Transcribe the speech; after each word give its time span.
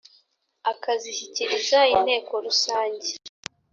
akazishyikiriza 0.71 1.79
inteko 1.95 2.33
rusange 2.45 3.11